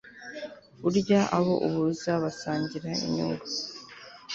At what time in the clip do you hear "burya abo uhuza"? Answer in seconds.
0.81-2.11